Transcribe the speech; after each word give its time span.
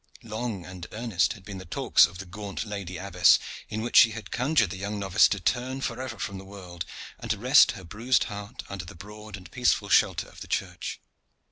Long 0.23 0.65
and 0.65 0.87
earnest 0.93 1.33
had 1.33 1.43
been 1.45 1.59
the 1.59 1.63
talks 1.65 2.07
of 2.07 2.17
the 2.17 2.25
gaunt 2.25 2.65
lady 2.65 2.97
abbess, 2.97 3.37
in 3.69 3.81
which 3.83 3.95
she 3.95 4.13
had 4.13 4.31
conjured 4.31 4.71
the 4.71 4.77
young 4.77 4.97
novice 4.97 5.27
to 5.27 5.39
turn 5.39 5.79
forever 5.81 6.17
from 6.17 6.39
the 6.39 6.43
world, 6.43 6.85
and 7.19 7.29
to 7.29 7.37
rest 7.37 7.73
her 7.73 7.83
bruised 7.83 8.23
heart 8.23 8.63
under 8.67 8.83
the 8.85 8.95
broad 8.95 9.37
and 9.37 9.51
peaceful 9.51 9.89
shelter 9.89 10.27
of 10.27 10.41
the 10.41 10.47
church. 10.47 10.99